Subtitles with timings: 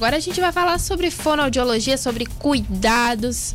[0.00, 3.52] Agora a gente vai falar sobre fonoaudiologia, sobre cuidados.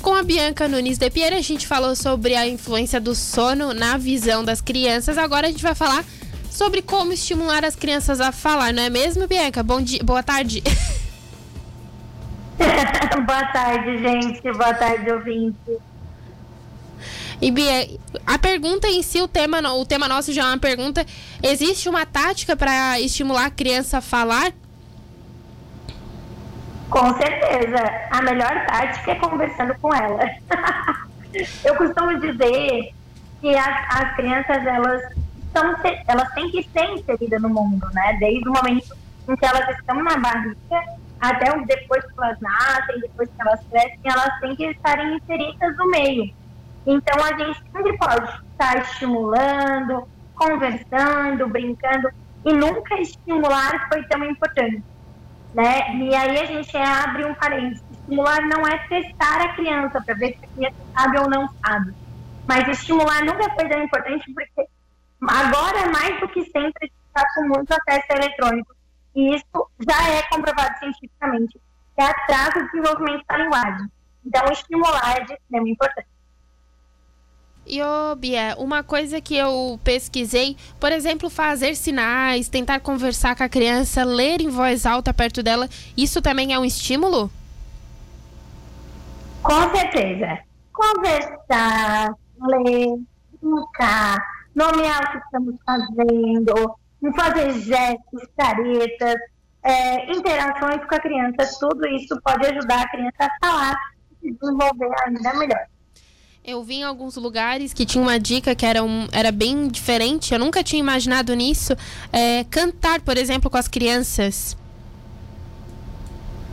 [0.00, 3.96] Com a Bianca Nunes de Pierre, a gente falou sobre a influência do sono na
[3.96, 5.18] visão das crianças.
[5.18, 6.04] Agora a gente vai falar
[6.48, 9.64] sobre como estimular as crianças a falar, não é mesmo, Bianca?
[9.64, 10.62] Bom dia, boa tarde.
[13.26, 14.42] boa tarde, gente.
[14.42, 15.76] Boa tarde, ouvinte.
[17.42, 17.90] E Bia,
[18.24, 21.04] a pergunta em si, o tema, o tema nosso já é uma pergunta.
[21.42, 24.52] Existe uma tática para estimular a criança a falar?
[26.90, 27.78] Com certeza.
[28.10, 30.24] A melhor tática é conversando com ela.
[31.64, 32.92] Eu costumo dizer
[33.40, 35.02] que as, as crianças, elas,
[35.52, 35.76] são,
[36.08, 38.16] elas têm que ser inseridas no mundo, né?
[38.18, 38.96] Desde o momento
[39.28, 44.00] em que elas estão na barriga até depois que elas nascem, depois que elas crescem,
[44.04, 46.34] elas têm que estarem inseridas no meio.
[46.86, 52.08] Então, a gente sempre pode estar estimulando, conversando, brincando,
[52.44, 54.82] e nunca estimular foi tão importante
[55.54, 55.96] né?
[55.96, 57.82] E aí a gente abre um parênteses.
[57.90, 61.94] Estimular não é testar a criança para ver se a criança sabe ou não sabe.
[62.46, 64.68] Mas estimular nunca foi tão importante porque
[65.28, 68.74] agora, mais do que sempre, está com muito acesso eletrônico.
[69.14, 71.60] E isso já é comprovado cientificamente,
[71.96, 73.86] que atrasa o desenvolvimento da linguagem.
[74.24, 76.09] Então, estimular é de extrema importância.
[77.72, 83.44] E, ô, Bia, uma coisa que eu pesquisei, por exemplo, fazer sinais, tentar conversar com
[83.44, 87.30] a criança, ler em voz alta perto dela, isso também é um estímulo?
[89.40, 90.40] Com certeza.
[90.72, 92.12] Conversar,
[92.42, 92.98] ler,
[93.40, 94.18] brincar,
[94.52, 96.76] nomear o que estamos fazendo,
[97.14, 99.14] fazer gestos, caretas,
[99.62, 103.76] é, interações com a criança, tudo isso pode ajudar a criança a falar
[104.24, 105.66] e desenvolver ainda melhor.
[106.42, 110.32] Eu vi em alguns lugares que tinha uma dica que era, um, era bem diferente,
[110.32, 111.76] eu nunca tinha imaginado nisso.
[112.10, 114.56] É, cantar, por exemplo, com as crianças.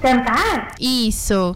[0.01, 0.75] Cantar?
[0.77, 1.55] Isso.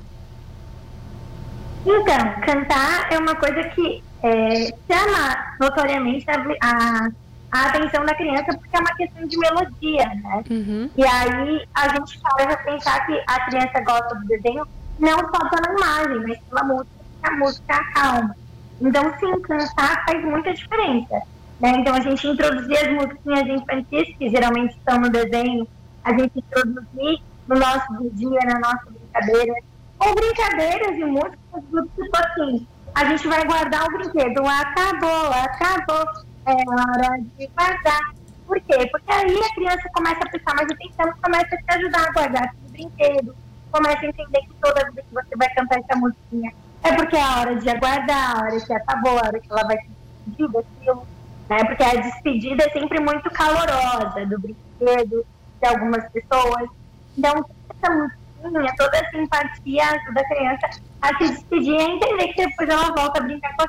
[1.85, 7.09] Então, cantar é uma coisa que é, chama notoriamente a, a,
[7.51, 10.43] a, atenção da criança porque é uma questão de melodia, né?
[10.49, 10.89] Uhum.
[10.95, 14.65] E aí a gente para pensar que a criança gosta do desenho
[14.99, 18.35] não só pela imagem, mas pela música a música acalma.
[18.79, 21.21] Então, sim, cantar faz muita diferença.
[21.59, 21.69] Né?
[21.77, 25.67] Então, a gente introduzir as musiquinhas infantis, que geralmente estão no desenho,
[26.03, 29.53] a gente introduzir no nosso dia, na nossa brincadeira,
[29.99, 36.05] ou brincadeiras e músicas do tipo assim, a gente vai guardar o brinquedo, acabou, acabou,
[36.47, 38.13] é hora de guardar.
[38.47, 38.89] Por quê?
[38.91, 42.55] Porque aí a criança começa a prestar mais atenção, começa a te ajudar a guardar
[42.67, 43.35] o brinquedo,
[43.71, 46.51] começa a entender que toda vez que você vai cantar essa musiquinha,
[46.83, 49.63] é porque é a hora de aguardar, a hora que acabou, a hora que ela
[49.63, 49.89] vai se
[50.25, 51.07] despedir daquilo,
[51.49, 51.63] né?
[51.65, 55.25] Porque a despedida é sempre muito calorosa do brinquedo,
[55.61, 56.69] de algumas pessoas.
[57.17, 60.69] Então, essa musiquinha, toda essa empatia ajuda a criança
[61.01, 63.67] a se despedir e a entender que depois ela volta a brincar com a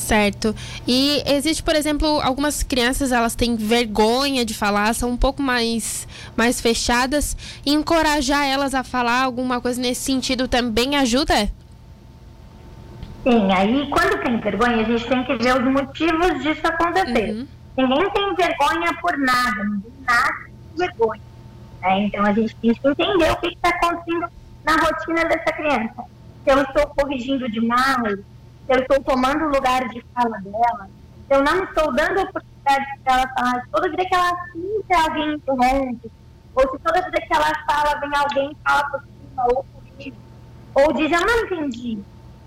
[0.00, 0.54] Certo.
[0.88, 6.08] E existe, por exemplo, algumas crianças, elas têm vergonha de falar, são um pouco mais,
[6.36, 7.36] mais fechadas.
[7.64, 11.34] Encorajar elas a falar alguma coisa nesse sentido também ajuda?
[13.22, 17.32] Sim, aí quando tem vergonha, a gente tem que ver os motivos disso acontecer.
[17.32, 17.46] Uhum.
[17.76, 21.22] Ninguém tem vergonha por nada, ninguém nasce com vergonha.
[21.82, 22.00] Né?
[22.06, 24.26] Então a gente tem que entender o que está acontecendo
[24.64, 26.04] na rotina dessa criança.
[26.42, 28.18] Se eu estou corrigindo demais,
[28.72, 30.88] eu estou tomando o lugar de fala dela,
[31.28, 36.12] eu não estou dando oportunidade para ela falar, toda vida que ela assiste alguém interrompe,
[36.54, 39.64] ou se toda vida que ela fala, vem alguém fala por cima ou
[40.74, 41.98] ou diz, eu não entendi.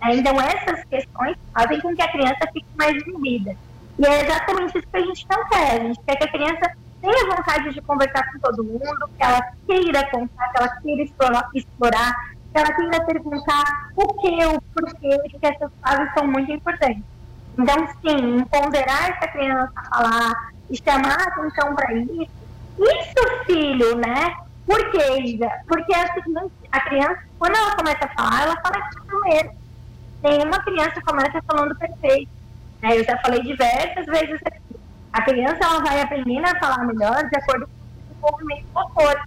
[0.01, 3.55] É, então, essas questões fazem com que a criança fique mais inibida.
[3.99, 5.71] E é exatamente isso que a gente não quer.
[5.71, 9.41] A gente quer que a criança tenha vontade de conversar com todo mundo, que ela
[9.67, 15.47] queira contar, que ela queira explorar, explorar ela tenta perguntar o que, o porquê, porque
[15.47, 17.03] essas fases são muito importantes.
[17.57, 22.27] Então, sim, empoderar essa criança a falar e chamar a atenção para isso.
[22.79, 24.35] Isso, filho, né?
[24.65, 25.49] Por quê, Isa?
[25.67, 29.51] Porque seguinte, a criança, quando ela começa a falar, ela fala primeiro.
[30.23, 32.31] Nenhuma criança começa falando perfeito.
[32.81, 32.97] Né?
[32.97, 34.79] Eu já falei diversas vezes aqui.
[35.11, 39.21] A criança ela vai aprendendo a falar melhor de acordo com o desenvolvimento motor.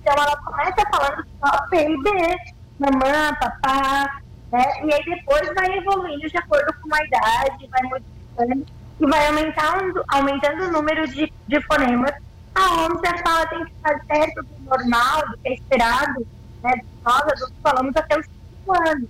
[0.00, 2.36] Então, ela começa falando só P e B,
[2.80, 4.64] mamã, papá, né?
[4.84, 8.66] E aí depois vai evoluindo de acordo com a idade, vai modificando
[9.00, 12.12] e vai aumentando, aumentando o número de, de fonemas,
[12.54, 16.26] aonde a fala tem que estar perto do normal, do que é esperado,
[16.62, 16.80] né?
[17.04, 18.26] Nós adultos falamos até os
[18.64, 19.08] 5 anos.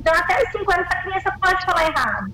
[0.00, 2.32] Então, até os 5 anos, a criança pode falar errado.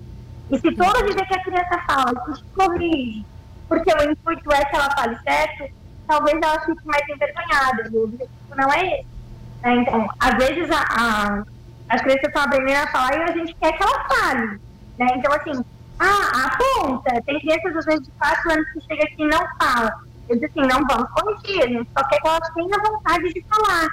[0.51, 3.25] E se toda vida que a criança fala, a gente corrige,
[3.67, 5.71] porque o intuito é que ela fale certo,
[6.07, 7.89] talvez ela fique mais envergonhada.
[7.93, 9.18] O objetivo não é esse.
[9.63, 9.75] Né?
[9.75, 11.43] Então, às vezes a, a,
[11.89, 14.59] as crianças estão aprendendo a falar e a gente quer que ela fale.
[14.97, 15.07] Né?
[15.15, 15.65] Então, assim,
[15.99, 17.21] ah, aponta.
[17.23, 19.93] Tem crianças, às vezes, de 4 anos que chega aqui e não fala.
[20.29, 23.45] Eu disse assim, não vamos corrigir, a gente só quer que ela tenha vontade de
[23.49, 23.87] falar.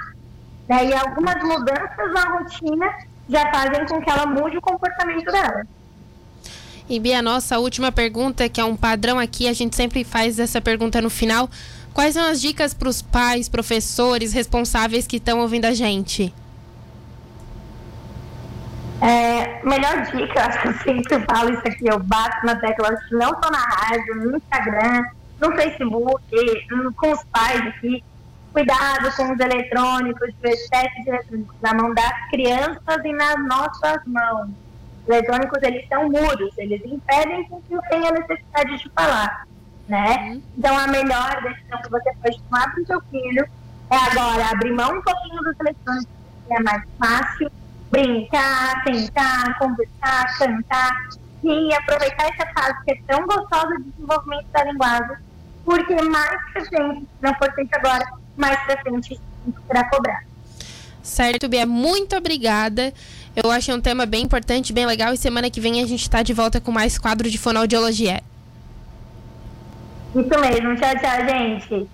[0.69, 0.85] Né?
[0.85, 2.93] E algumas mudanças na rotina
[3.27, 5.65] já fazem com que ela mude o comportamento dela.
[6.89, 10.61] E Bia, nossa última pergunta, que é um padrão aqui, a gente sempre faz essa
[10.61, 11.49] pergunta no final.
[11.93, 16.33] Quais são as dicas para os pais, professores, responsáveis que estão ouvindo a gente?
[19.01, 23.29] É, melhor dica, acho que eu sempre falo isso aqui, eu bato na tecla, não
[23.29, 25.03] só na rádio, no Instagram,
[25.41, 26.23] no Facebook,
[26.95, 28.01] com os pais aqui.
[28.53, 34.49] Cuidado com os eletrônicos, os testes eletrônicos na mão das crianças e nas nossas mãos
[35.07, 39.47] eletrônicos eles são mudos, eles impedem que eu tenha necessidade de falar,
[39.87, 40.15] né?
[40.17, 40.41] Uhum.
[40.57, 43.47] Então a melhor decisão que você pode tomar para o seu filho
[43.89, 46.07] é agora abrir mão um pouquinho dos eletrônicos,
[46.47, 47.51] que é mais fácil,
[47.91, 50.91] brincar, tentar, conversar, cantar
[51.43, 55.17] e aproveitar essa fase que é tão gostosa de desenvolvimento da linguagem,
[55.63, 58.05] porque mais pra frente, se não for feito agora,
[58.35, 59.19] mais pra frente
[59.67, 60.27] será cobrado.
[61.01, 62.93] Certo, Bia, muito obrigada.
[63.39, 65.13] Eu achei um tema bem importante, bem legal.
[65.13, 68.23] E semana que vem a gente está de volta com mais quadro de fonoaudiologia.
[70.15, 70.75] Isso mesmo.
[70.75, 71.87] Tchau, tchau, gente.